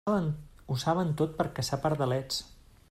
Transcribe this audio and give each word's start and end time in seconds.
Ho 0.11 0.77
saben 0.83 1.11
tot 1.21 1.37
per 1.41 1.47
a 1.51 1.55
caçar 1.61 1.81
pardalets! 1.87 2.43